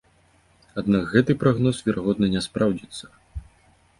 Аднак 0.81 1.03
гэты 1.11 1.35
прагноз 1.43 1.83
верагодна 1.89 2.31
не 2.37 2.41
спраўдзіцца. 2.47 3.05